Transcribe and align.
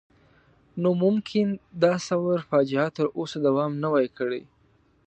نو 0.81 0.89
ممکن 1.03 1.47
د 1.81 1.83
ثور 2.07 2.37
فاجعه 2.49 2.87
تر 2.97 3.05
اوسه 3.17 3.37
دوام 3.47 3.71
نه 3.83 3.87
وای 3.93 4.07
کړی. 4.17 4.41